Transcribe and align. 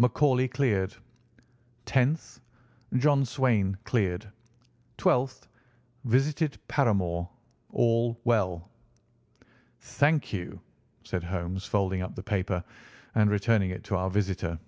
McCauley 0.00 0.50
cleared. 0.50 0.96
"10th. 1.86 2.40
John 2.96 3.24
Swain 3.24 3.76
cleared. 3.84 4.28
"12th. 4.98 5.46
Visited 6.02 6.58
Paramore. 6.66 7.30
All 7.70 8.20
well." 8.24 8.68
"Thank 9.78 10.32
you!" 10.32 10.60
said 11.04 11.22
Holmes, 11.22 11.66
folding 11.66 12.02
up 12.02 12.16
the 12.16 12.22
paper 12.24 12.64
and 13.14 13.30
returning 13.30 13.70
it 13.70 13.84
to 13.84 13.94
our 13.96 14.10
visitor. 14.10 14.58